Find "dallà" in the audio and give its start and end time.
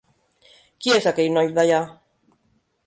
1.59-1.85